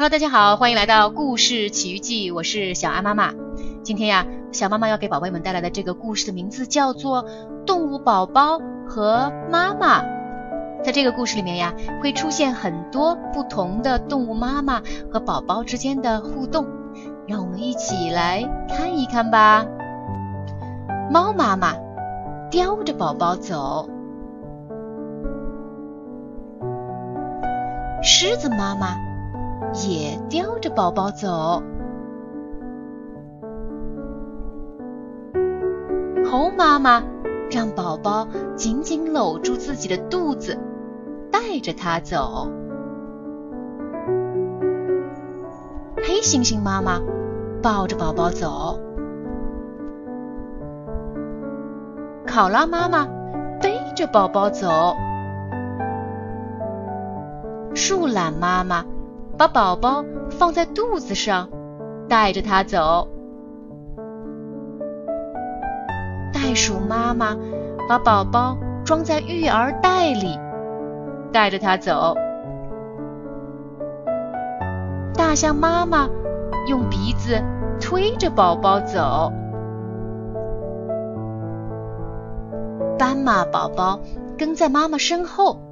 [0.00, 3.34] Hello，大家好，欢迎来到故事奇遇记，我是小安妈妈。
[3.82, 7.22] 今天呀，小妈妈要给宝贝们带来的这个故事的名字叫做
[7.66, 8.58] 《动物宝宝
[8.88, 10.00] 和妈妈》。
[10.82, 14.80] 在这个故事里面呀，会出现很多不同的动物妈妈
[15.12, 16.66] 和宝宝之间的互动，
[17.28, 19.66] 让我们一起来看一看吧。
[21.10, 21.74] 猫妈妈
[22.50, 23.86] 叼着宝宝走，
[28.02, 29.09] 狮子妈妈。
[29.72, 31.62] 也叼着宝宝走。
[36.24, 37.02] 猴妈妈
[37.50, 40.58] 让宝宝紧紧搂住自己的肚子，
[41.30, 42.48] 带着它走。
[45.96, 47.00] 黑猩猩妈妈
[47.62, 48.78] 抱着宝宝走。
[52.26, 53.06] 考拉妈妈
[53.60, 54.94] 背着宝宝走。
[57.74, 58.84] 树懒妈妈。
[59.40, 61.48] 把宝宝放在肚子上，
[62.10, 63.08] 带着它走。
[66.30, 67.34] 袋鼠妈妈
[67.88, 70.38] 把宝宝装在育儿袋里，
[71.32, 72.14] 带着它走。
[75.14, 76.06] 大象妈妈
[76.68, 77.42] 用鼻子
[77.80, 79.32] 推着宝宝走。
[82.98, 84.00] 斑马宝宝
[84.36, 85.69] 跟在妈妈身后。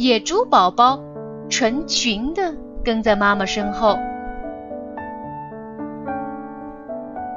[0.00, 0.98] 野猪宝宝
[1.50, 3.98] 成群的跟在妈妈身后，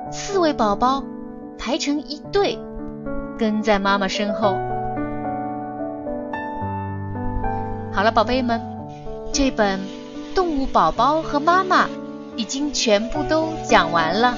[0.09, 1.03] 刺猬宝宝
[1.57, 2.57] 排成一队
[3.37, 4.55] 跟在妈妈身后。
[7.91, 8.61] 好了，宝贝们，
[9.33, 9.77] 这本
[10.33, 11.85] 《动物宝宝和妈妈》
[12.37, 14.35] 已经全部都讲完了。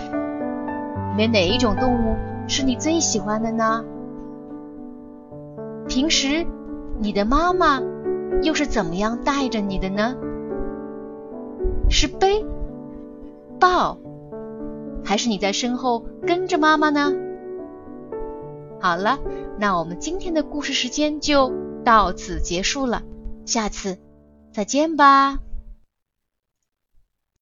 [1.11, 2.15] 里面哪一种动物
[2.47, 3.85] 是你最喜欢的呢？
[5.87, 6.43] 平时
[6.97, 7.79] 你的妈妈。
[8.43, 10.15] 又是怎么样带着你的呢？
[11.89, 12.45] 是背、
[13.59, 13.97] 抱，
[15.03, 17.13] 还是你在身后跟着妈妈呢？
[18.79, 19.19] 好了，
[19.59, 21.51] 那我们今天的故事时间就
[21.83, 23.03] 到此结束了，
[23.45, 23.97] 下次
[24.51, 25.39] 再见吧。